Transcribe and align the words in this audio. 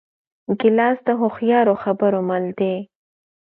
ګیلاس 0.59 0.97
د 1.07 1.09
هوښیارو 1.19 1.73
خبرو 1.83 2.19
مل 2.29 2.45
دی. 2.59 2.73